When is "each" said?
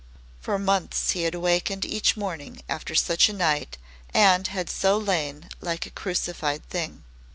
1.85-2.17